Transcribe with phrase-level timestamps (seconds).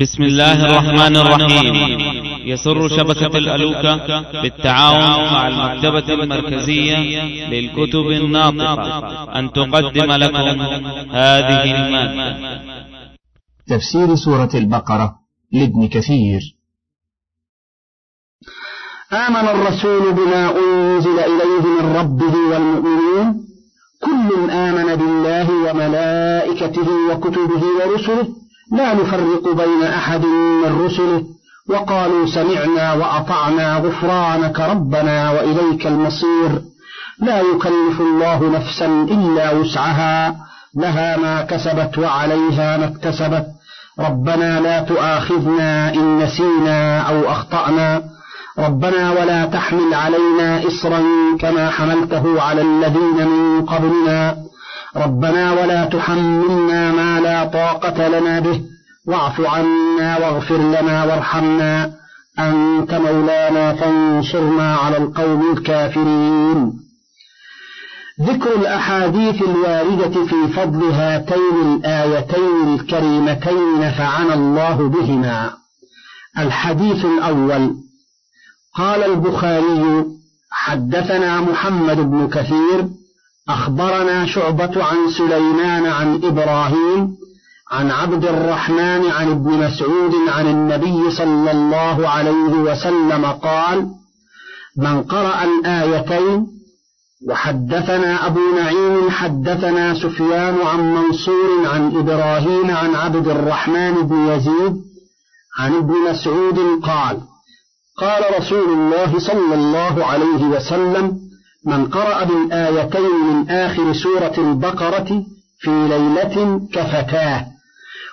[0.00, 1.76] بسم الله الرحمن الرحيم.
[2.46, 6.96] يسر شبكة الألوكة بالتعاون مع المكتبة المركزية
[7.52, 9.38] للكتب الناطقة.
[9.38, 10.60] أن تقدم لكم
[11.10, 12.60] هذه المادة
[13.66, 15.14] تفسير سورة البقرة
[15.52, 16.40] لابن كثير.
[19.12, 23.26] آمن الرسول بما أنزل إليه من ربه والمؤمنون
[24.00, 28.28] كل آمن بالله وملائكته وكتبه ورسله.
[28.72, 31.24] لا نفرق بين أحد من رسله.
[31.70, 36.62] وقالوا سمعنا وأطعنا غفرانك ربنا وإليك المصير.
[37.18, 40.36] لا يكلف الله نفسا إلا وسعها.
[40.76, 43.46] لها ما كسبت وعليها ما اكتسبت.
[44.00, 48.02] ربنا لا تؤاخذنا إن نسينا أو أخطأنا.
[48.58, 51.00] ربنا ولا تحمل علينا إصرا
[51.40, 54.36] كما حملته على الذين من قبلنا.
[54.96, 58.62] ربنا ولا تحملنا ما لا طاقة لنا به
[59.06, 61.92] واعف عنا واغفر لنا وارحمنا.
[62.38, 66.72] أنت مولانا فانصرنا على القوم الكافرين.
[68.20, 75.52] ذكر الأحاديث الواردة في فضل هاتين الآيتين الكريمتين نفعنا الله بهما.
[76.38, 77.74] الحديث الأول
[78.74, 80.04] قال البخاري
[80.50, 82.88] حدثنا محمد بن كثير
[83.48, 87.16] أخبرنا شعبة عن سليمان عن إبراهيم
[87.70, 93.88] عن عبد الرحمن عن ابن مسعود عن النبي صلى الله عليه وسلم قال
[94.76, 96.46] من قرأ الآيتين
[97.28, 104.76] وحدثنا أبو نعيم حدثنا سفيان عن منصور عن إبراهيم عن عبد الرحمن بن يزيد
[105.58, 107.20] عن ابن مسعود قال
[107.98, 111.21] قال رسول الله صلى الله عليه وسلم
[111.66, 115.24] من قرأ بالآيتين من آخر سورة البقرة
[115.60, 117.46] في ليلة كفتاه.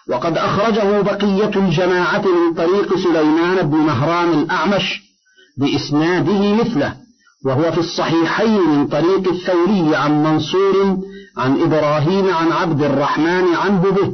[0.09, 5.01] وقد أخرجه بقية الجماعة من طريق سليمان بن مهران الأعمش
[5.57, 6.95] بإسناده مثله
[7.45, 10.97] وهو في الصحيحين من طريق الثوري عن منصور
[11.37, 14.11] عن إبراهيم عن عبد الرحمن عنه به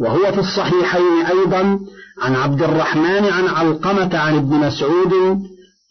[0.00, 1.78] وهو في الصحيحين أيضا
[2.22, 5.42] عن عبد الرحمن عن علقمة عن ابن مسعود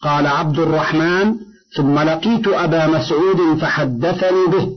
[0.02, 1.34] قال عبد الرحمن
[1.76, 4.68] ثم لقيت أبا مسعود فحدثني به.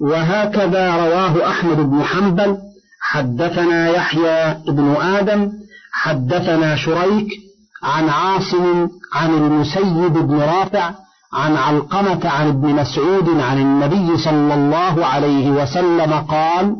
[0.00, 2.58] وهكذا رواه أحمد بن حنبل.
[3.00, 5.52] حدثنا يحيى بن آدم.
[5.92, 7.28] حدثنا شريك
[7.82, 10.90] عن عاصم عن المسيب بن رافع
[11.32, 16.76] عن علقمة عن ابن مسعود عن النبي صلى الله عليه وسلم قال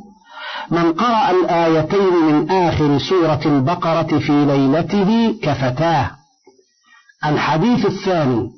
[0.70, 6.10] من قرأ الآيتين من آخر سورة البقرة في ليلته كفتاه.
[7.26, 8.50] الحديث الثاني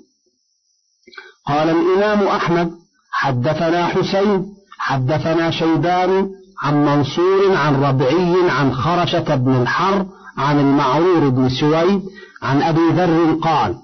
[1.46, 2.70] قال الإمام أحمد
[3.12, 4.44] حدثنا حسين
[4.78, 6.28] حدثنا شيبان
[6.62, 10.06] عن منصور عن ربعي عن خرشة بن الحر
[10.38, 12.02] عن المعرور بن سويد
[12.42, 13.74] عن أبي ذر قال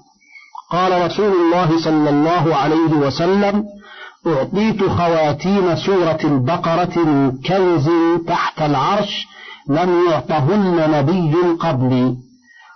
[0.71, 3.63] قال رسول الله صلى الله عليه وسلم
[4.27, 7.89] أعطيت خواتيم سورة البقرة من كنز
[8.27, 9.27] تحت العرش
[9.67, 12.15] لم يعطهن نبي قبلي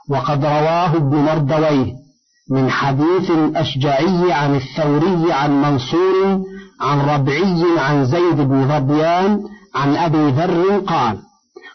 [0.10, 2.05] وقد رواه ابن مردويه.
[2.52, 6.44] من حديث الأشجعي عن الثوري عن منصور
[6.82, 9.40] عن ربعي عن زيد بن ظبيان
[9.76, 11.18] عن أبي ذر قال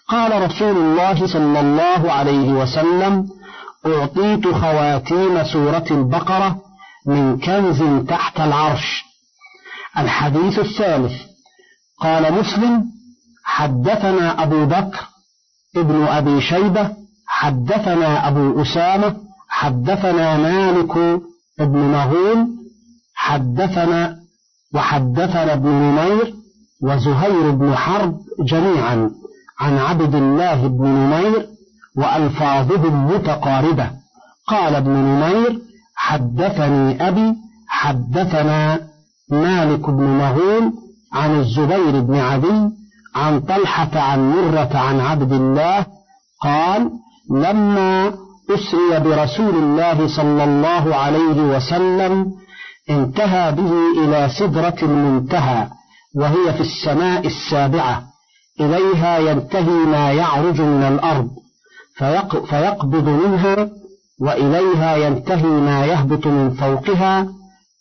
[0.09, 3.29] قال رسول الله صلى الله عليه وسلم
[3.87, 6.57] أعطيت خواتيم سورة البقرة
[7.07, 9.05] من كنز تحت العرش.
[9.99, 11.13] الحديث الثالث
[12.01, 12.85] قال مسلم
[13.45, 15.09] حدثنا أبو بكر
[15.77, 16.91] ابن أبي شيبة
[17.27, 19.17] حدثنا أبو أسامة
[19.61, 21.21] حدثنا مالك
[21.59, 22.49] بن مهون
[23.15, 24.17] حدثنا
[24.75, 26.35] وحدثنا ابن نمير
[26.83, 29.11] وزهير بن حرب جميعا
[29.61, 31.47] عن عبد الله بن نمير
[31.97, 33.91] وألفاظهم متقاربة
[34.47, 35.59] قال ابن نمير
[35.95, 37.35] حدثني أبي
[37.69, 38.81] حدثنا
[39.31, 40.73] مالك بن مهون
[41.13, 42.71] عن الزبير بن عدي
[43.15, 45.87] عن طلحة عن مرة عن عبد الله
[46.43, 46.91] قال
[47.31, 48.13] لما
[48.51, 52.33] أسري برسول الله صلى الله عليه وسلم
[52.91, 53.73] انتهى به
[54.05, 55.69] إلى سدرة المنتهى
[56.17, 58.03] وهي في السماء السابعة.
[58.61, 61.31] إليها ينتهي ما يعرج من الأرض
[62.49, 63.71] فيقبض منها
[64.21, 67.27] وإليها ينتهي ما يهبط من فوقها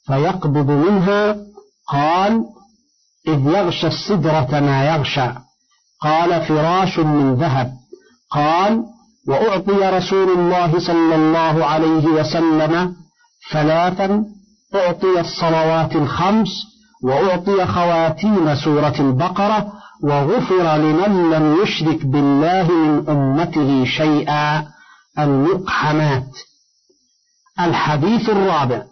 [0.08, 1.36] فيقبض منها.
[1.90, 2.44] قال
[3.28, 5.30] إذ يغشى السدرة ما يغشى.
[6.02, 7.72] قال فراش من ذهب.
[8.32, 8.84] قال
[9.30, 12.96] وأعطي رسول الله صلى الله عليه وسلم
[13.52, 14.24] ثلاثا
[14.76, 16.50] أعطي الصلوات الخمس
[17.04, 19.72] وأعطي خواتيم سورة البقرة
[20.04, 24.68] وغفر لمن لم يشرك بالله من أمته شيئا
[25.20, 26.30] المقحمات
[27.60, 28.84] الحديث الرابع.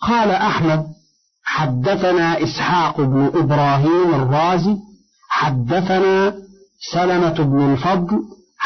[0.00, 0.86] قال أحمد
[1.44, 4.76] حدثنا إسحاق بن إبراهيم الرازي
[5.28, 6.34] حدثنا
[6.92, 8.20] سلمة بن الفضل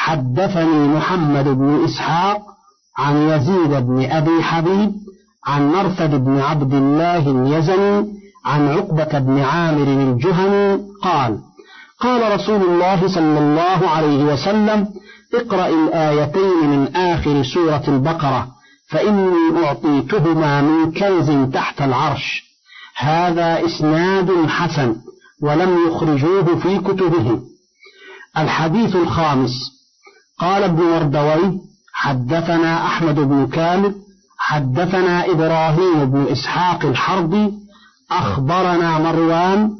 [0.08, 2.40] حدثني محمد بن إسحاق
[2.99, 4.93] عن يزيد بن أبي حبيب
[5.46, 8.06] عن مرثد بن عبد الله اليزني
[8.44, 11.38] عن عقبة بن عامر الجهني قال
[12.00, 14.88] قال رسول الله صلى الله عليه وسلم
[15.34, 18.49] اقرأ الآيتين من آخر سورة البقرة
[18.90, 22.43] فإني أعطيتهما من كنز تحت العرش.
[22.96, 24.96] هذا إسناد حسن
[25.43, 27.43] ولم يخرجوه في كتبهم
[28.38, 29.77] الحديث الخامس
[30.40, 31.61] قال ابن مردوي
[31.93, 33.94] حدثنا أحمد بن كامل
[34.38, 37.52] حدثنا إبراهيم بن إسحاق الحربي
[38.11, 39.70] أخبرنا مروان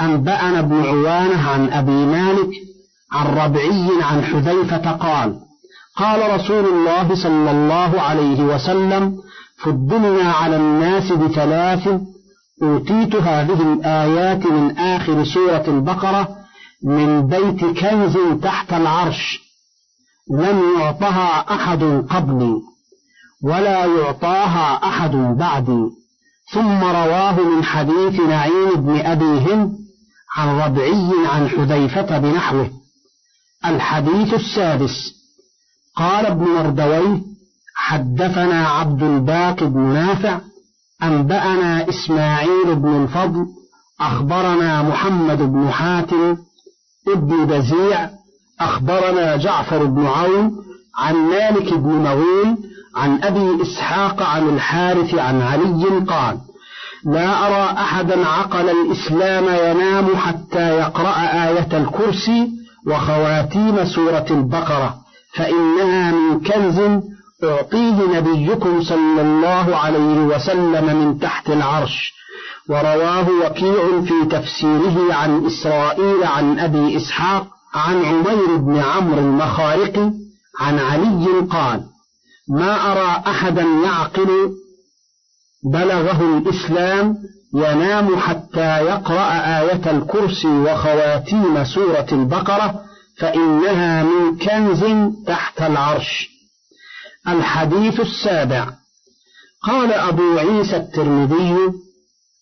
[0.00, 2.50] أنبأنا ابن عوانة عن أبي مالك
[3.12, 5.36] عن ربعي عن حذيفة قال
[5.96, 9.16] قال رسول الله صلى الله عليه وسلم
[9.58, 11.88] فضلنا على الناس بثلاث
[12.62, 16.28] أوتيت هذه الآيات من آخر سورة البقرة
[16.84, 19.43] من بيت كنز تحت العرش.
[20.30, 22.60] لم يعطها أحد قبلي
[23.42, 25.90] ولا يعطاها أحد بعدي
[26.52, 29.72] ثم رواه من حديث نعيم بن أبي هند
[30.36, 32.70] عن ربعي عن حذيفة بنحوه
[33.64, 35.14] الحديث السادس.
[35.96, 37.22] قال ابن مردويه
[37.76, 40.40] حدثنا عبد الباقي بن نافع
[41.02, 43.46] أنبأنا إسماعيل بن الفضل
[44.00, 46.36] أخبرنا محمد بن حاتم
[47.08, 48.10] ابن بزيع
[48.60, 50.64] أخبرنا جعفر بن عون
[50.98, 52.56] عن مالك بن مغول
[52.96, 56.38] عن أبي إسحاق عن الحارث عن علي قال
[57.04, 61.14] لا أرى أحدا عقل الإسلام ينام حتى يقرأ
[61.48, 62.48] آية الكرسي
[62.86, 64.94] وخواتيم سورة البقرة
[65.34, 66.80] فإنها من كنز
[67.44, 72.14] أعطيه نبيكم صلى الله عليه وسلم من تحت العرش
[72.68, 80.12] ورواه وكيع في تفسيره عن إسرائيل عن أبي إسحاق عن عمير بن عمرو المخارقي
[80.60, 81.84] عن علي قال
[82.48, 84.50] ما أرى أحدا يعقل
[85.64, 87.16] بلغه الإسلام
[87.54, 89.30] ينام حتى يقرأ
[89.60, 92.84] آية الكرسي وخواتيم سورة البقرة
[93.18, 94.84] فإنها من كنز
[95.26, 96.28] تحت العرش.
[97.28, 98.70] الحديث السابع.
[99.62, 101.56] قال أبو عيسى الترمذي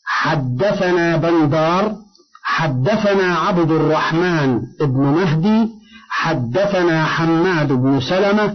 [0.04, 1.96] حدثنا بندار
[2.42, 5.68] حدثنا عبد الرحمن بن مهدي
[6.10, 8.54] حدثنا حماد بن سلمة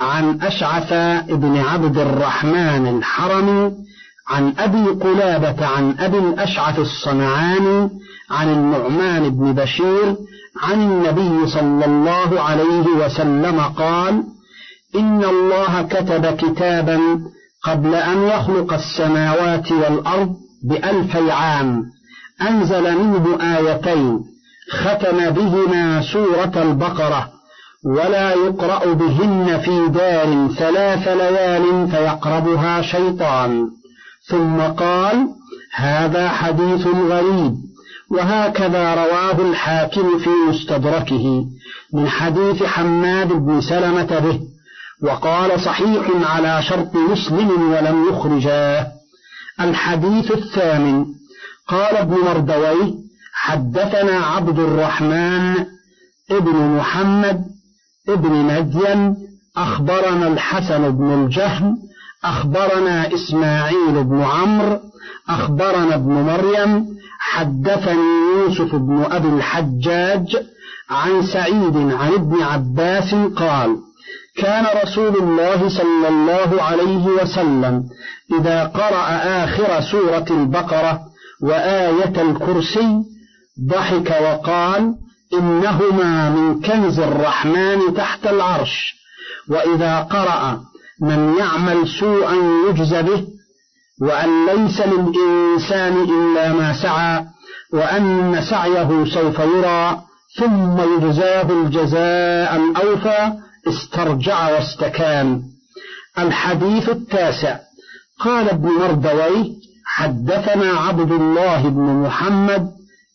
[0.00, 0.92] عن أشعث
[1.30, 3.72] بن عبد الرحمن الحرمي
[4.28, 7.90] عن أبي قلابة عن أبي الأشعث الصنعاني
[8.30, 10.16] عن النعمان بن بشير
[10.62, 14.22] عن النبي صلى الله عليه وسلم قال
[14.94, 16.98] إن الله كتب كتابا
[17.64, 21.82] قبل أن يخلق السماوات والأرض بألفي عام.
[22.42, 24.20] أنزل منه آيتين
[24.70, 27.28] ختم بهما سورة البقرة
[27.84, 33.68] ولا يقرأ بهن في دار ثلاث ليال فيقربها شيطان.
[34.28, 35.28] ثم قال
[35.74, 37.54] هذا حديث غريب
[38.10, 41.44] وهكذا رواه الحاكم في مستدركه
[41.92, 44.40] من حديث حماد بن سلمة به
[45.02, 48.86] وقال صحيح على شرط مسلم ولم يخرجاه.
[49.60, 51.04] الحديث الثامن
[51.68, 52.94] قال ابن مردوي
[53.34, 55.54] حدثنا عبد الرحمن
[56.30, 57.44] ابن محمد
[58.08, 59.16] ابن مدين
[59.56, 61.78] أخبرنا الحسن بن الجهم
[62.24, 64.78] أخبرنا إسماعيل بن عمرو
[65.28, 66.86] أخبرنا ابن مريم
[67.18, 70.36] حدثني يوسف بن أبي الحجاج
[70.90, 73.76] عن سعيد عن ابن عباس قال
[74.36, 77.84] كان رسول الله صلى الله عليه وسلم
[78.40, 79.06] إذا قرأ
[79.44, 81.07] آخر سورة البقرة
[81.42, 83.02] وآية الكرسي
[83.68, 84.94] ضحك وقال
[85.34, 88.94] إنهما من كنز الرحمن تحت العرش
[89.48, 90.60] وإذا قرأ
[91.00, 92.34] من يعمل سوءا
[92.68, 93.26] يجز به
[94.00, 97.24] وأن ليس للإنسان إلا ما سعى
[97.72, 100.00] وأن سعيه سوف يرى
[100.38, 103.32] ثم يجزاه الجزاء الأوفى
[103.68, 105.42] استرجع واستكان.
[106.18, 107.58] الحديث التاسع.
[108.20, 109.58] قال ابن مردوي
[109.96, 112.70] حدثنا عبد الله بن محمد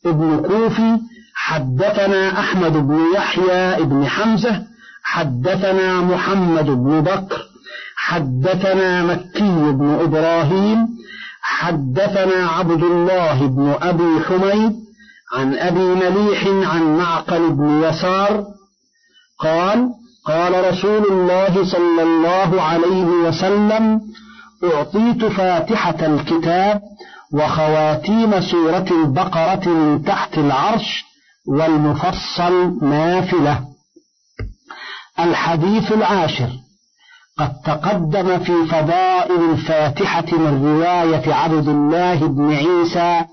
[0.05, 0.97] ابن كوفي
[1.35, 4.63] حدثنا أحمد بن يحيى بن حمزة
[5.03, 7.41] حدثنا محمد بن بكر
[7.95, 10.87] حدثنا مكي بن إبراهيم
[11.41, 14.73] حدثنا عبد الله بن أبي حميد
[15.33, 18.43] عن أبي مليح عن معقل بن يسار
[19.39, 19.89] قال
[20.25, 24.01] قال رسول الله صلى الله عليه وسلم
[24.63, 26.81] أعطيت فاتحة الكتاب
[27.33, 31.05] وخواتيم سورة البقرة من تحت العرش
[31.47, 33.65] والمفصل نافلة.
[35.19, 36.49] الحديث العاشر.
[37.37, 43.25] قد تقدم في فضائل الفاتحة من رواية عبد الله بن عيسى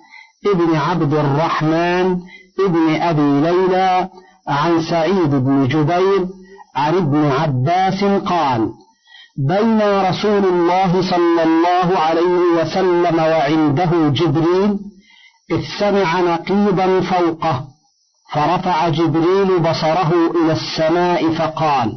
[0.46, 2.18] ابن عبد الرحمن
[2.66, 4.08] ابن أبي ليلى
[4.48, 6.28] عن سعيد بن جبير
[6.76, 8.70] عن ابن عباس قال
[9.36, 14.78] بين رسول الله صلى الله عليه وسلم وعنده جبريل
[15.50, 17.64] إذ سمع نقيضا فوقه
[18.32, 21.92] فرفع جبريل بصره إلى السماء فقال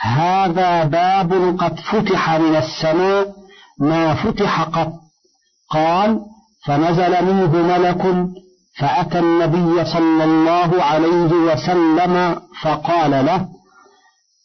[0.00, 3.26] هذا باب قد فتح من السماء
[3.80, 4.92] ما فتح قط.
[5.70, 6.20] قال
[6.66, 8.26] فنزل منه ملك
[8.78, 13.48] فأتى النبي صلى الله عليه وسلم فقال له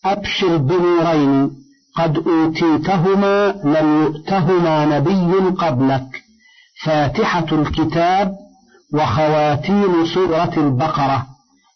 [0.06, 1.65] أبشر بنورين.
[1.98, 6.24] قد أوتيتهما لم يؤتهما نبي قبلك.
[6.84, 8.36] فاتحة الكتاب
[8.94, 11.26] وخواتيم سورة البقرة.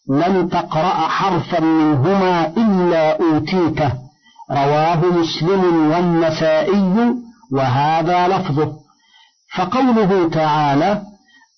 [0.08, 3.92] لن تقرأ حرفا منهما إلا أوتيته.
[4.50, 7.14] رواه مسلم والنسائي
[7.52, 8.72] وهذا لفظه.
[9.56, 11.02] فقوله تعالى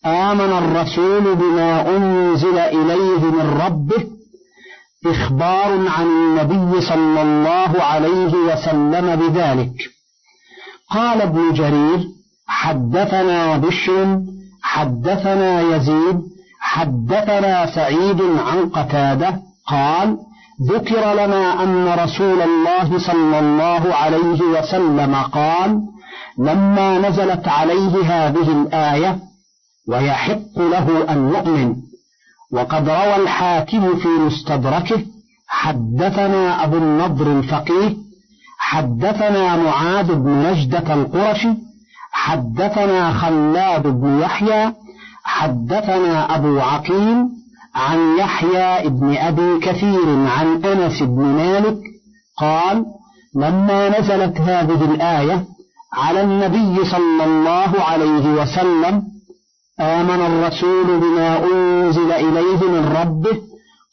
[0.06, 4.21] آمن الرسول بما أنزل إليه من ربه
[5.06, 9.74] إخبار عن النبي صلى الله عليه وسلم بذلك.
[10.90, 12.00] قال ابن جرير
[12.46, 14.20] حدثنا بشر
[14.62, 16.20] حدثنا يزيد
[16.60, 20.16] حدثنا سعيد عن قتادة قال
[20.72, 25.80] ذكر لنا أن رسول الله صلى الله عليه وسلم قال
[26.38, 29.18] لما نزلت عليه هذه الآية
[29.88, 31.76] ويحق له أن يؤمن.
[32.52, 35.02] وقد روى الحاكم في مستدركه
[35.48, 37.96] حدثنا أبو النضر الفقيه
[38.58, 41.48] حدثنا معاذ بن نجدة القرشي
[42.12, 44.72] حدثنا خلاد بن يحيى
[45.24, 47.16] حدثنا أبو عقيل
[47.74, 51.78] عن يحيى بن أبي كثير عن أنس بن مالك
[52.38, 52.84] قال
[53.34, 55.44] لما نزلت هذه الآية
[55.92, 59.11] على النبي صلى الله عليه وسلم
[59.80, 63.40] آمن الرسول بما أنزل إليه من ربه.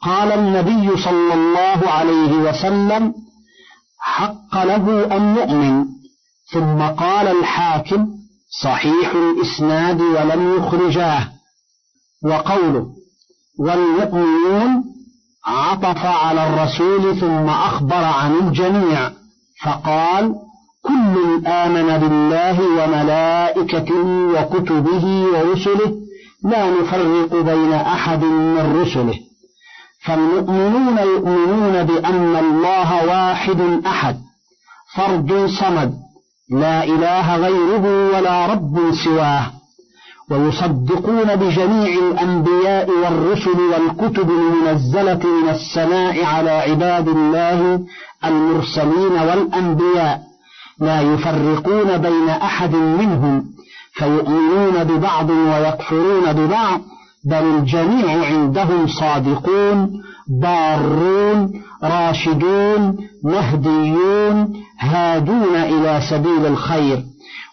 [0.01, 3.13] قال النبي صلى الله عليه وسلم
[3.99, 5.85] حق له أن يؤمن.
[6.51, 8.07] ثم قال الحاكم
[8.63, 11.27] صحيح الإسناد ولم يخرجاه.
[12.25, 12.87] وقوله
[13.59, 14.83] والمؤمنون
[15.45, 19.11] عطف على الرسول ثم أخبر عن الجميع.
[19.63, 20.35] فقال
[20.83, 24.03] كل آمن بالله وملائكته
[24.35, 25.95] وكتبه ورسله
[26.43, 29.19] لا نفرق بين أحد من رسله.
[30.05, 34.17] فالمؤمنون يؤمنون بأن الله واحد أحد
[34.95, 35.93] فرد صمد
[36.51, 37.85] لا إله غيره
[38.17, 39.51] ولا رب سواه.
[40.31, 47.79] ويصدقون بجميع الأنبياء والرسل والكتب المنزلة من السماء على عباد الله
[48.25, 50.28] المرسلين والأنبياء.
[50.81, 53.43] لا يفرقون بين أحد منهم
[53.93, 56.81] فيؤمنون ببعض ويكفرون ببعض
[57.25, 59.89] بل الجميع عندهم صادقون
[60.41, 61.51] بارون
[61.83, 67.03] راشدون مهديون هادون إلى سبيل الخير.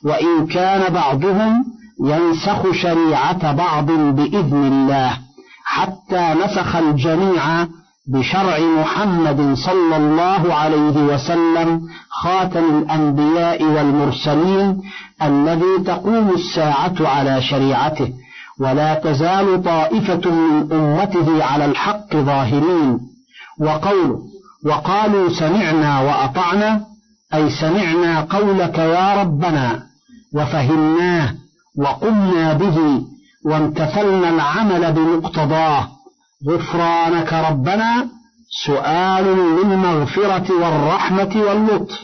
[0.05, 1.65] وإن كان بعضهم
[2.05, 5.19] ينسخ شريعة بعض بإذن الله
[5.65, 7.67] حتى نسخ الجميع
[8.09, 14.83] بشرع محمد صلى الله عليه وسلم خاتم الأنبياء والمرسلين
[15.23, 18.13] الذي تقوم الساعة على شريعته
[18.61, 23.01] ولا تزال طائفة من أمته على الحق ظاهرين.
[23.61, 24.19] وقوله
[24.67, 26.81] وقالوا سمعنا وأطعنا
[27.35, 29.83] أي سمعنا قولك يا ربنا
[30.35, 31.35] وفهمناه
[31.79, 33.03] وقمنا به
[33.45, 35.96] وامتثلنا العمل بمقتضاه.
[36.49, 38.09] غفرانك ربنا
[38.67, 42.01] سؤال للمغفرة والرحمة واللطف.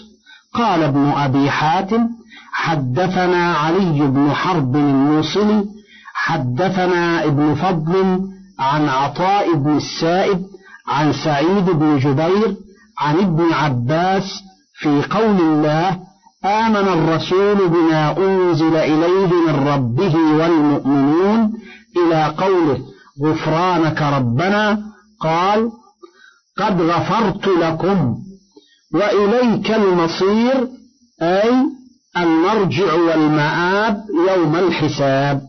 [0.55, 2.09] قال ابن أبي حاتم
[2.53, 5.65] حدثنا علي بن حرب الموصلي
[6.15, 8.21] حدثنا ابن فضل
[8.59, 10.43] عن عطاء بن السائب
[10.89, 12.57] عن سعيد بن جبير
[12.99, 14.43] عن ابن عباس
[14.81, 15.99] في قول الله
[16.45, 21.53] آمن الرسول بما أنزل إليه من ربه والمؤمنون
[21.97, 22.79] إلى قوله
[23.25, 24.79] غفرانك ربنا
[25.21, 25.71] قال
[26.59, 28.15] قد غفرت لكم
[28.95, 30.69] وإليك المصير
[31.23, 31.53] أي
[32.17, 35.41] المرجع والمآب يوم الحساب.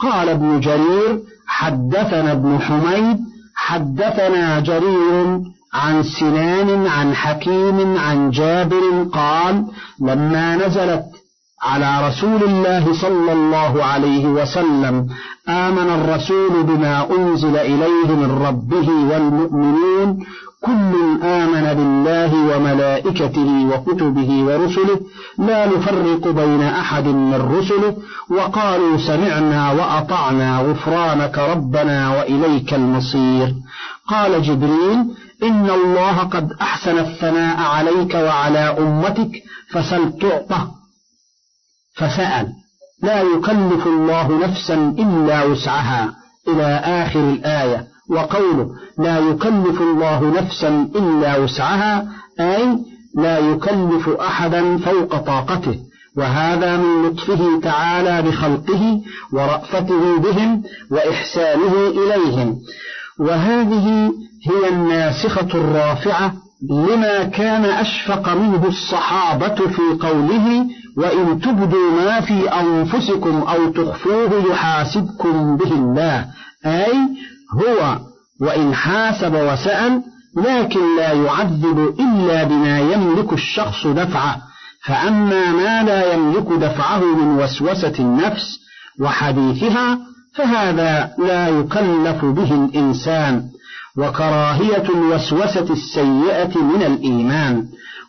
[0.00, 3.18] قال ابن جرير حدثنا ابن حميد
[3.54, 5.40] حدثنا جرير
[5.74, 9.66] عن سنان عن حكيم عن جابر قال
[10.00, 11.04] لما نزلت
[11.62, 15.08] على رسول الله صلى الله عليه وسلم
[15.48, 20.26] آمن الرسول بما أنزل إليه من ربه والمؤمنون
[20.66, 25.00] كل آمن بالله وملائكته وكتبه ورسله
[25.38, 27.96] لا نفرق بين أحد من رسله
[28.30, 33.54] وقالوا سمعنا وأطعنا غفرانك ربنا وإليك المصير
[34.08, 35.04] قال جبريل
[35.42, 39.30] إن الله قد أحسن الثناء عليك وعلى أمتك
[39.70, 40.75] فسل تعطى
[41.96, 42.52] فسأل
[43.02, 46.14] لا يكلف الله نفسا إلا وسعها.
[46.48, 52.08] إلى آخر الآية وقوله لا يكلف الله نفسا إلا وسعها
[52.40, 52.78] أي
[53.16, 55.76] لا يكلف أحدا فوق طاقته.
[56.16, 59.00] وهذا من لطفه تعالى بخلقه
[59.32, 62.58] ورأفته بهم وإحسانه إليهم.
[63.20, 64.12] وهذه
[64.48, 66.34] هي الناسخة الرافعة
[66.70, 75.56] لما كان أشفق منه الصحابة في قوله وإن تبدوا ما في أنفسكم أو تخفوه يحاسبكم
[75.56, 76.26] به الله.
[76.66, 76.94] أي
[77.54, 77.98] هو
[78.40, 80.02] وإن حاسب وسأل
[80.36, 84.42] لكن لا يعذب إلا بما يملك الشخص دفعه.
[84.84, 88.58] فأما ما لا يملك دفعه من وسوسة النفس
[89.00, 89.98] وحديثها
[90.34, 93.42] فهذا لا يكلف به الإنسان.
[93.98, 97.64] وكراهية الوسوسة السيئة من الإيمان.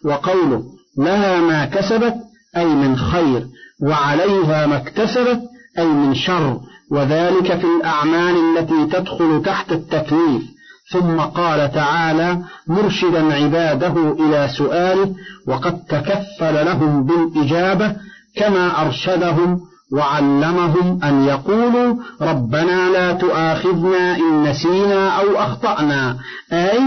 [0.05, 0.63] وقوله
[0.97, 2.26] لها ما كسبت
[2.57, 3.47] أي من خير
[3.81, 5.41] وعليها ما اكتسبت
[5.79, 6.59] أي من شر.
[6.91, 10.57] وذلك في الأعمال التي تدخل تحت التكليف.
[10.91, 15.13] ثم قال تعالى مرشدا عباده إلى سؤاله
[15.47, 17.95] وقد تكفل لهم بالإجابة
[18.35, 19.59] كما أرشدهم
[19.93, 26.17] وعلمهم أن يقولوا ربنا لا تؤاخذنا إن نسينا أو أخطأنا.
[26.53, 26.79] أي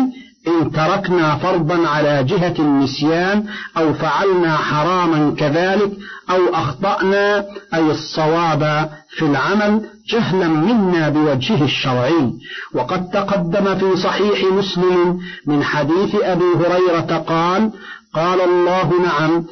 [0.48, 3.44] إن تركنا فرضا على جهة النسيان
[3.76, 5.90] أو فعلنا حراما كذلك
[6.30, 12.32] أو أخطأنا أي الصواب في العمل جهلا منا بوجهه الشرعي.
[12.74, 17.70] وقد تقدم في صحيح مسلم من حديث أبي هريرة قال
[18.14, 19.44] قال الله نعم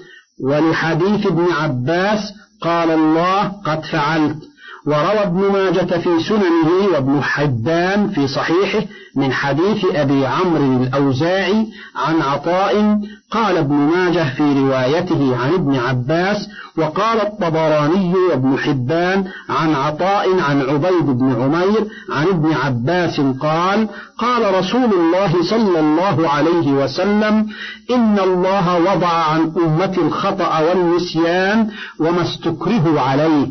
[0.44, 4.47] ولحديث ابن عباس قال الله قد فعلت
[4.88, 12.22] وروى ابن ماجة في سننه وابن حبان في صحيحه من حديث أبي عمرو الأوزاعي عن
[12.22, 20.40] عطاء قال ابن ماجه في روايته عن ابن عباس وقال الطبراني وابن حبان عن عطاء
[20.40, 23.88] عن عبيد بن عمير عن ابن عباس قال
[24.18, 27.46] قال رسول الله صلى الله عليه وسلم
[27.90, 31.68] إن الله وضع عن أمة الخطأ والنسيان
[32.00, 33.46] وما استكرهوا عليه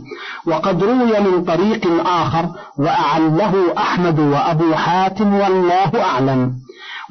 [0.46, 2.46] وقد روي من طريق آخر
[2.78, 6.54] وأعله أحمد وأبو حاتم والله أعلم.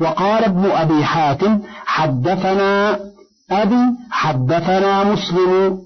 [0.00, 2.98] وقال ابن أبي حاتم حدثنا
[3.50, 5.78] أبي حدثنا مسلم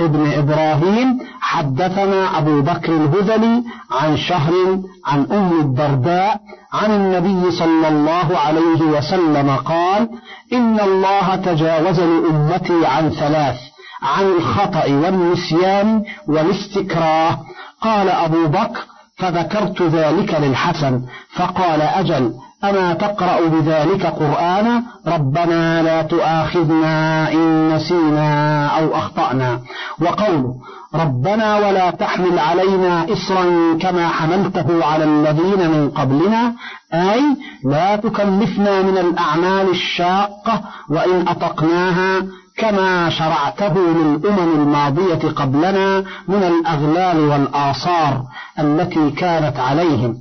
[0.00, 6.40] ابن إبراهيم حدثنا أبو بكر الهذلي عن شهر عن أم الدرداء
[6.72, 10.08] عن النبي صلى الله عليه وسلم قال
[10.52, 13.56] إن الله تجاوز لأمتي عن ثلاث
[14.02, 17.38] عن الخطأ والنسيان والاستكراه.
[17.80, 18.80] قال أبو بكر
[19.16, 21.02] فذكرت ذلك للحسن
[21.34, 29.60] فقال أجل أما تقرأ بذلك قرآنا ربنا لا تؤاخذنا إن نسينا أو أخطأنا.
[30.00, 30.54] وقوله
[30.94, 33.44] ربنا ولا تحمل علينا إصرا
[33.80, 36.54] كما حملته على الذين من قبلنا
[36.94, 37.22] أي
[37.64, 42.22] لا تكلفنا من الأعمال الشاقة وإن أطقناها
[42.58, 48.22] كما شرعته للأمم الماضية قبلنا من الأغلال والآثار
[48.58, 50.16] التي كانت عليهم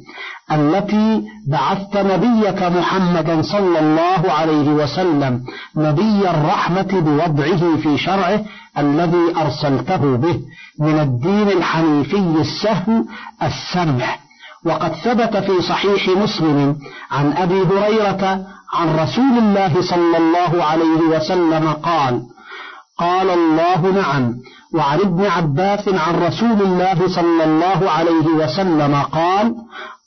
[0.52, 5.44] التي بعثت نبيك محمدا صلى الله عليه وسلم
[5.76, 8.42] نبي الرحمة بوضعه في شرعه
[8.78, 10.40] الذي أرسلته به
[10.80, 13.06] من الدين الحنيفي السهل
[13.44, 14.20] السمح.
[14.66, 16.76] وقد ثبت في صحيح مسلم
[17.12, 22.22] عن أبي هريرة عن رسول الله صلى الله عليه وسلم قال
[23.00, 24.34] قال الله نعم
[24.74, 29.56] وعن ابن عباس عن رسول الله صلى الله عليه وسلم قال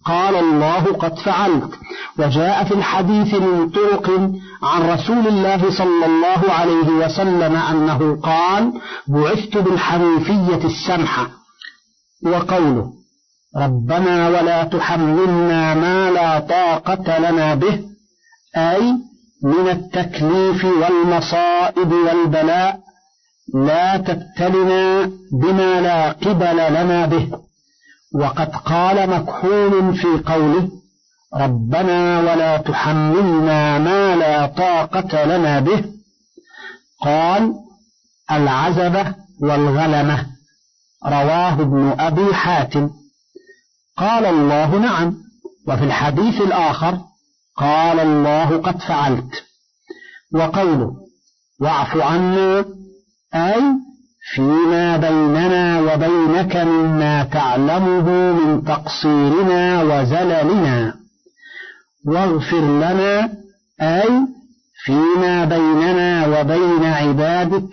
[0.06, 1.70] قال الله قد فعلت
[2.18, 4.10] وجاء في الحديث من طرق
[4.62, 8.72] عن رسول الله صلى الله عليه وسلم أنه قال
[9.08, 11.30] بعثت بالحنيفية السمحة
[12.26, 12.92] وقوله
[13.56, 17.80] ربنا ولا تحملنا ما لا طاقة لنا به.
[18.56, 18.92] أي
[19.42, 22.80] من التكليف والمصائب والبلاء
[23.54, 27.30] لا تبتلنا بما لا قبل لنا به.
[28.14, 30.68] وقد قال مكحول في قوله
[31.34, 35.84] ربنا ولا تحملنا ما لا طاقة لنا به.
[37.02, 37.54] قال
[38.30, 40.26] العزبة والغلمة
[41.06, 42.90] رواه ابن أبي حاتم.
[43.96, 45.14] قال الله نعم.
[45.68, 47.09] وفي الحديث الآخر
[47.60, 49.50] قال الله قد فعلت.
[50.34, 50.92] وقوله
[51.60, 52.64] واعف عنا
[53.34, 53.62] أي
[54.34, 60.94] فيما بيننا وبينك مما تعلمه من تقصيرنا وزللنا
[62.06, 63.32] واغفر لنا
[63.82, 64.10] أي
[64.84, 67.68] فيما بيننا وبين عبادك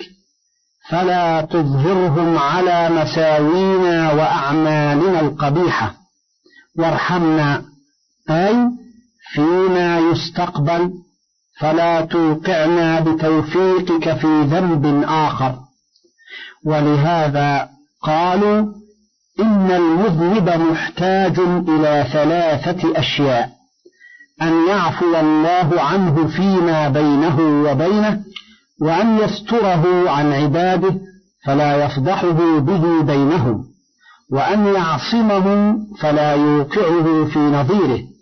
[0.89, 5.93] فلا تظهرهم على مساوينا وأعمالنا القبيحة
[6.77, 7.63] وارحمنا
[8.29, 8.55] أي
[9.33, 10.91] فيما يستقبل
[11.59, 15.55] فلا توقعنا بتوفيقك في ذنب آخر.
[16.65, 17.69] ولهذا
[18.03, 18.65] قالوا
[19.39, 23.49] إن المذنب محتاج إلى ثلاثة أشياء.
[24.41, 28.21] أن يعفو الله عنه فيما بينه وبينه
[28.81, 30.95] وأن يستره عن عباده
[31.45, 33.65] فلا يفضحه به بينهم
[34.31, 38.16] وأن يعصمه فلا يوقعه في نظيره.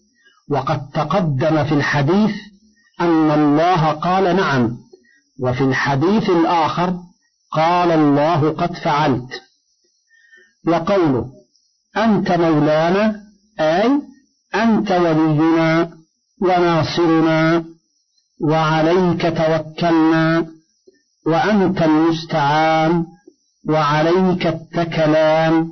[0.50, 2.32] وقد تقدم في الحديث
[3.02, 4.78] أن الله قال نعم
[5.40, 7.00] وفي الحديث الآخر
[7.52, 9.42] قال الله قد فعلت.
[10.68, 11.26] وقوله
[11.98, 13.16] أنت مولانا
[13.60, 14.02] أي
[14.56, 15.90] أنت ولينا
[16.42, 17.66] وناصرنا
[18.42, 20.46] وعليك توكلنا
[21.28, 23.06] وأنت المستعان
[23.70, 25.68] وعليك التكلان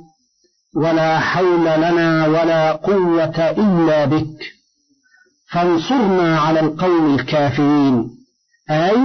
[0.76, 4.53] ولا حول لنا ولا قوة إلا بك.
[5.54, 8.10] فانصرنا على القوم الكافرين
[8.70, 8.96] أي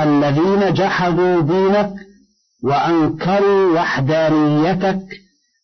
[0.00, 1.92] الذين جحدوا دينك
[2.64, 5.02] وأنكروا وحدانيتك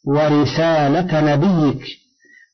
[0.06, 1.82] ورسالة نبيك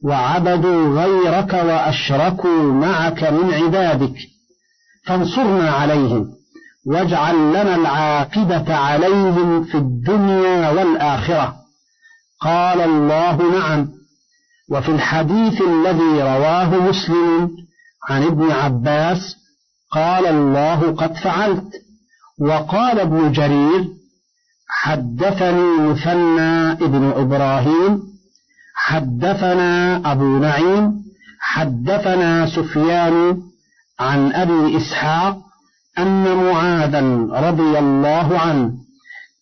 [0.05, 4.17] وعبدوا غيرك وأشركوا معك من عبادك
[5.07, 6.27] فانصرنا عليهم
[6.87, 11.55] واجعل لنا العاقبة عليهم في الدنيا والآخرة.
[12.41, 13.89] قال الله نعم.
[14.71, 17.51] وفي الحديث الذي رواه مسلم
[18.09, 19.37] عن ابن عباس
[19.93, 21.85] قال الله قد فعلت.
[22.41, 23.89] وقال ابن جرير
[24.69, 28.03] حدثني مثنى ابن إبراهيم
[28.75, 31.05] حدثنا أبو نعيم
[31.41, 33.43] حدثنا سفيان
[34.01, 35.39] عن أبي إسحاق
[35.99, 37.01] أن معاذا
[37.49, 38.73] رضي الله عنه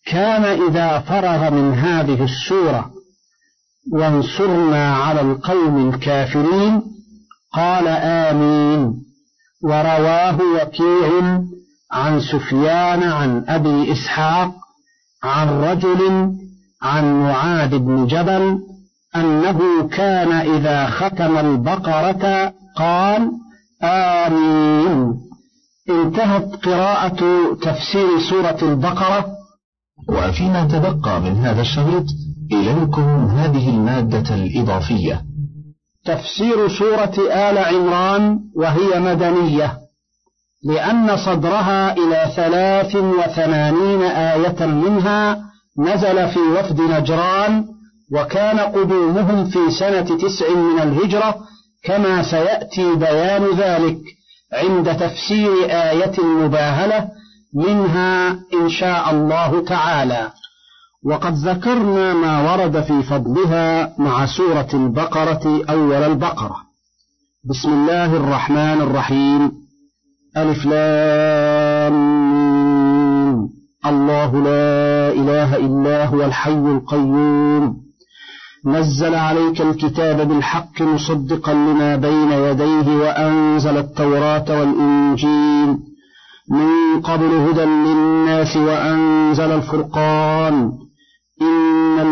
[0.05, 2.91] كان إذا فرغ من هذه السورة
[3.91, 6.81] وانصرنا على القوم الكافرين.
[7.53, 9.03] قال آمين.
[9.63, 11.41] ورواه وكيع
[11.91, 14.51] عن سفيان عن أبي إسحاق
[15.23, 16.31] عن رجل
[16.81, 18.59] عن معاذ بن جبل
[19.15, 23.31] أنه كان إذا ختم البقرة قال
[23.83, 25.13] آمين.
[25.89, 27.19] انتهت قراءة
[27.61, 29.25] تفسير سورة البقرة.
[30.09, 32.05] وفيما تبقى من هذا الشريط
[32.53, 35.21] إليكم هذه المادة الإضافية.
[36.05, 39.77] تفسير سورة آل عمران وهي مدنية
[40.65, 45.39] لأن صدرها إلى ثلاث وثمانين آية منها
[45.79, 47.65] نزل في وفد نجران
[48.13, 51.35] وكان قدومهم في سنة تسع من الهجرة
[51.83, 53.97] كما سيأتي بيان ذلك
[54.53, 57.09] عند تفسير آية المباهلة
[57.53, 60.31] منها إن شاء الله تعالى.
[61.05, 66.55] وقد ذكرنا ما ورد في فضلها مع سورة البقرة أول البقرة.
[67.49, 69.51] بسم الله الرحمن الرحيم.
[70.37, 71.93] ألف لام
[73.85, 77.75] الله لا إله إلا هو الحي القيوم.
[78.65, 85.77] نزل عليك الكتاب بالحق مصدقا لما بين يديه وأنزل التوراة والإنجيل.
[86.49, 90.71] من قبل هدى للناس وأنزل الفرقان.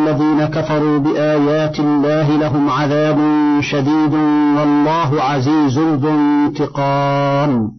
[0.01, 3.17] الذين كفروا بآيات الله لهم عذاب
[3.61, 4.13] شديد
[4.57, 7.71] والله عزيز ذو انتقام.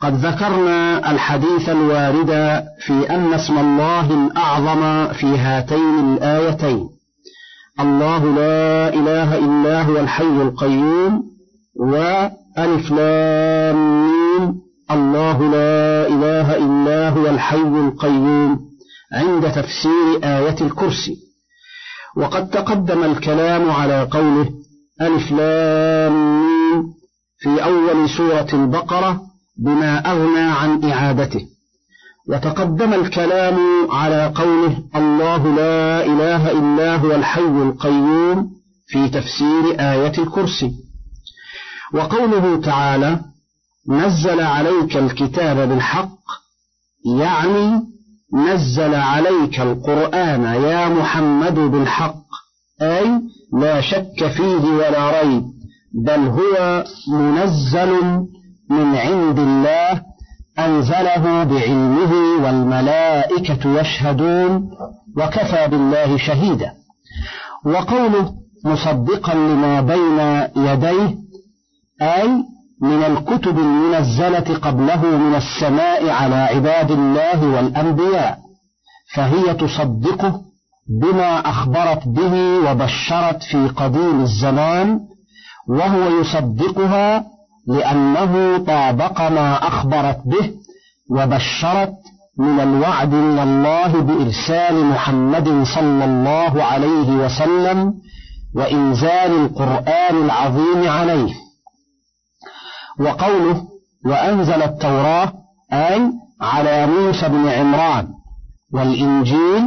[0.00, 6.88] قد ذكرنا الحديث الوارد في أن اسم الله الأعظم في هاتين الآيتين.
[7.80, 11.22] الله لا إله إلا هو الحي القيوم
[11.76, 14.54] وألف لام
[14.90, 18.67] الله لا إله إلا هو الحي القيوم.
[19.12, 21.16] عند تفسير آية الكرسي.
[22.16, 24.50] وقد تقدم الكلام على قوله
[25.00, 26.84] ألف لام
[27.38, 29.20] في أول سورة البقرة
[29.56, 31.46] بما أغنى عن إعادته.
[32.28, 33.58] وتقدم الكلام
[33.90, 38.50] على قوله الله لا إله إلا هو الحي القيوم
[38.86, 40.72] في تفسير آية الكرسي.
[41.94, 43.20] وقوله تعالى
[43.88, 46.18] نزل عليك الكتاب بالحق
[47.18, 47.82] يعني
[48.34, 52.24] نزل عليك القرآن يا محمد بالحق.
[52.82, 53.20] أي
[53.52, 55.42] لا شك فيه ولا ريب
[55.94, 57.92] بل هو منزل
[58.70, 60.02] من عند الله
[60.58, 62.12] أنزله بعلمه
[62.44, 64.70] والملائكة يشهدون
[65.16, 66.72] وكفى بالله شهيدا.
[67.64, 70.18] وقوله مصدقا لما بين
[70.64, 71.16] يديه
[72.02, 72.44] أي
[72.82, 78.38] من الكتب المنزلة قبله من السماء على عباد الله والأنبياء
[79.14, 80.40] فهي تصدقه
[81.02, 85.00] بما أخبرت به وبشرت في قديم الزمان
[85.68, 87.24] وهو يصدقها
[87.68, 90.50] لأنه طابق ما أخبرت به
[91.10, 91.92] وبشرت
[92.38, 97.94] من الوعد من الله بإرسال محمد صلى الله عليه وسلم
[98.56, 101.34] وإنزال القرآن العظيم عليه.
[103.00, 103.62] وقوله
[104.06, 105.32] وأنزل التوراة
[105.72, 108.08] أي على موسى بن عمران
[108.72, 109.62] والإنجيل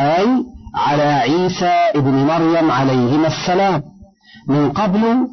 [0.00, 3.82] أي على عيسى ابن مريم عليهما السلام
[4.48, 5.28] من قبل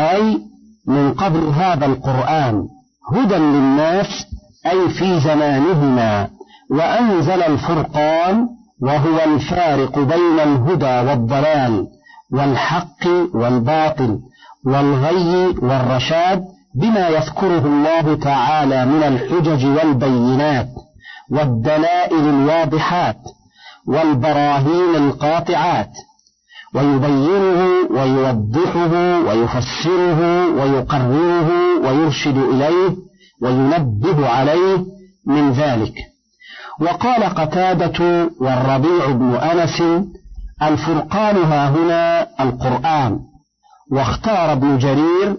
[0.00, 0.38] أي
[0.86, 2.68] من قبل هذا القرآن
[3.12, 4.26] هدى للناس
[4.66, 6.28] أي في زمانهما
[6.70, 8.48] وأنزل الفرقان
[8.82, 11.86] وهو الفارق بين الهدى والضلال
[12.32, 14.18] والحق والباطل
[14.66, 20.68] والغي والرشاد بما يذكره الله تعالى من الحجج والبينات
[21.30, 23.16] والدلائل الواضحات
[23.86, 25.90] والبراهين القاطعات
[26.74, 31.50] ويبينه ويوضحه ويفسره ويقرره
[31.84, 32.96] ويرشد إليه
[33.42, 34.84] وينبه عليه
[35.26, 35.94] من ذلك.
[36.80, 39.82] وقال قتادة والربيع بن أنس
[40.62, 43.20] الفرقان ها هنا القرآن.
[43.92, 45.36] واختار ابن جرير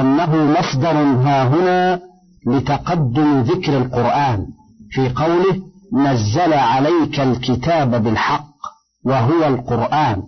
[0.00, 2.00] أنه مصدر ها هنا
[2.46, 4.46] لتقدم ذكر القرآن
[4.90, 5.60] في قوله
[5.92, 8.48] نزل عليك الكتاب بالحق
[9.04, 10.22] وهو القرآن.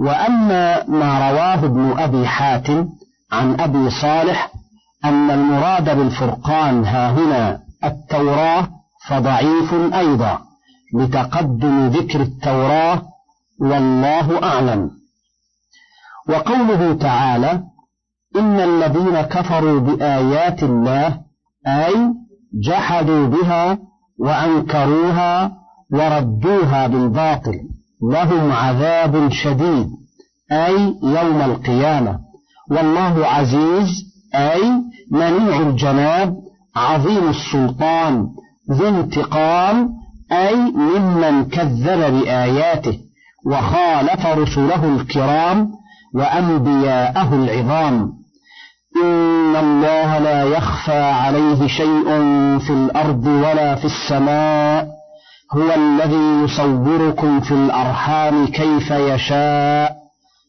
[0.00, 2.88] وأما ما رواه ابن أبي حاتم
[3.32, 4.50] عن أبي صالح
[5.04, 8.68] أن المراد بالفرقان ها هنا التوراة
[9.08, 10.38] فضعيف أيضا
[10.94, 13.02] لتقدم ذكر التوراة
[13.60, 14.90] والله أعلم.
[16.28, 17.62] وقوله تعالى
[18.38, 21.18] إن الذين كفروا بآيات الله
[21.66, 22.14] أي
[22.62, 23.78] جحدوا بها
[24.18, 25.52] وأنكروها
[25.92, 27.54] وردوها بالباطل
[28.02, 29.88] لهم عذاب شديد
[30.52, 32.18] أي يوم القيامة.
[32.70, 33.88] والله عزيز
[34.34, 34.72] أي
[35.10, 36.36] منيع الجناب
[36.76, 38.28] عظيم السلطان
[38.70, 39.90] ذو انتقام
[40.32, 42.98] أي ممن كذب بآياته
[43.46, 45.70] وخالف رسله الكرام
[46.14, 48.12] وأنبياءه العظام.
[49.02, 52.04] إن الله لا يخفى عليه شيء
[52.58, 54.88] في الأرض ولا في السماء
[55.52, 59.96] هو الذي يصوركم في الأرحام كيف يشاء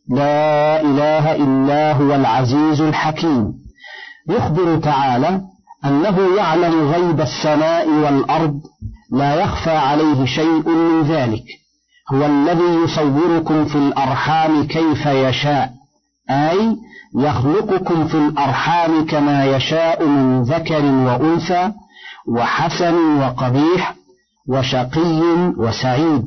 [0.10, 3.54] لا إله إلا هو العزيز الحكيم.
[4.30, 5.42] يخبر تعالى
[5.86, 8.60] أنه يعلم غيب السماء والأرض
[9.12, 11.44] لا يخفى عليه شيء من ذلك
[12.14, 15.72] هو الذي يصوركم في الأرحام كيف يشاء
[16.30, 16.76] أي
[17.16, 21.72] يخلقكم في الأرحام كما يشاء من ذكر وأنثى
[22.28, 23.96] وحسن وقبيح
[24.48, 25.22] وشقي
[25.58, 26.24] وسعيد.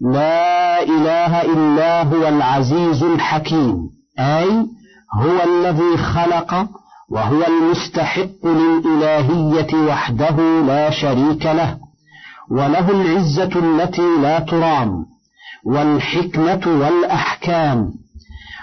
[0.00, 3.76] لا إله إلا هو العزيز الحكيم.
[4.18, 4.66] أي
[5.12, 6.66] هو الذي خلق
[7.10, 11.78] وهو المستحق للإلهية وحده لا شريك له.
[12.50, 15.06] وله العزة التي لا ترام
[15.64, 18.03] والحكمة والأحكام.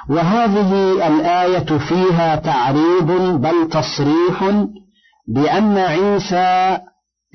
[0.09, 3.11] وهذه الآية فيها تعريض
[3.41, 4.65] بل تصريح
[5.27, 6.77] بأن عيسى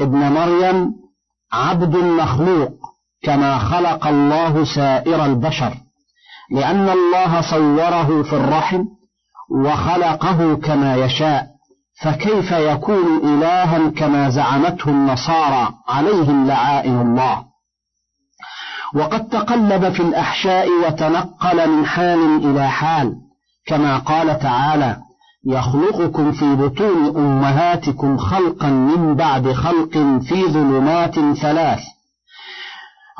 [0.00, 0.92] ابن مريم
[1.52, 2.70] عبد مخلوق
[3.22, 5.74] كما خلق الله سائر البشر
[6.50, 8.84] لأن الله صوره في الرحم
[9.50, 11.46] وخلقه كما يشاء
[12.02, 17.44] فكيف يكون إلها كما زعمته النصارى عليهم لعائن الله؟
[18.96, 23.14] وقد تقلب في الأحشاء وتنقل من حال إلى حال.
[23.66, 24.96] كما قال تعالى
[25.46, 29.92] يخلقكم في بطون أمهاتكم خلقا من بعد خلق
[30.28, 31.80] في ظلمات ثلاث.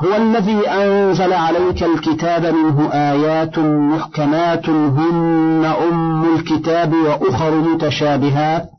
[0.05, 8.76] هو الذي أنزل عليك الكتاب منه آيات محكمات هن أم الكتاب وأخر متشابهات.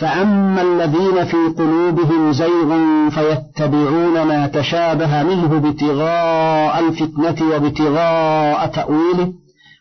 [0.00, 2.78] فأما الذين في قلوبهم زيغ
[3.10, 9.32] فيتبعون ما تشابه منه ابتغاء الفتنة وابتغاء تأويله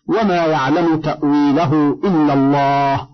[0.09, 3.07] وما يعلم تأويله إلا الله.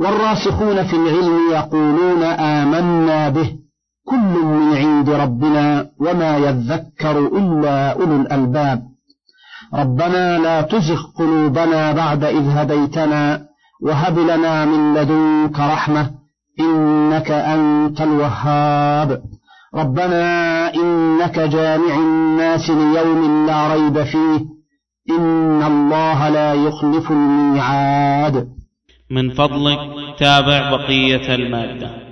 [0.00, 3.52] والراسخون في العلم يقولون آمنا به
[4.06, 8.82] كل من عند ربنا وما يذكر إلا أولو الألباب.
[9.74, 13.48] ربنا لا تزغ قلوبنا بعد إذ هديتنا
[13.82, 16.17] وهب لنا من لدنك رحمة.
[16.60, 19.22] إنك أنت الوهاب.
[19.74, 24.58] ربنا إنك جامع الناس ليوم لا ريب فيه.
[25.10, 28.48] إن الله لا يخلف الميعاد.
[29.10, 29.78] من فضلك
[30.18, 32.07] تابع بقية المادة.